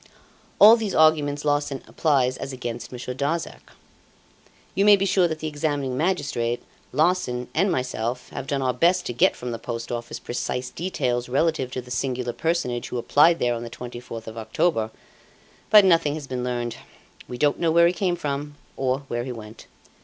[0.57, 3.71] All these arguments Larsan applies as against Monsieur Darzac.
[4.73, 9.05] You may be sure that the examining magistrate, Larsan, and myself, have done our best
[9.05, 13.37] to get from the Post Office precise details relative to the singular personage who applied
[13.37, 14.89] there on the 24th of October.
[15.69, 16.77] But nothing has been learned.
[17.27, 19.67] We don't know where he came from or where he went.